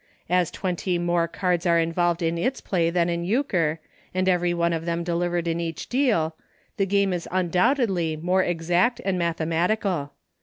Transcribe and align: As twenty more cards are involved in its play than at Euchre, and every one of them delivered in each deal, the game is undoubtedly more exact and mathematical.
As 0.31 0.49
twenty 0.49 0.97
more 0.97 1.27
cards 1.27 1.67
are 1.67 1.77
involved 1.77 2.23
in 2.23 2.35
its 2.35 2.59
play 2.59 2.89
than 2.89 3.07
at 3.07 3.19
Euchre, 3.19 3.79
and 4.15 4.27
every 4.27 4.51
one 4.51 4.73
of 4.73 4.85
them 4.85 5.03
delivered 5.03 5.47
in 5.47 5.59
each 5.59 5.89
deal, 5.89 6.35
the 6.77 6.87
game 6.87 7.13
is 7.13 7.27
undoubtedly 7.29 8.15
more 8.17 8.41
exact 8.41 8.99
and 9.05 9.19
mathematical. 9.19 10.13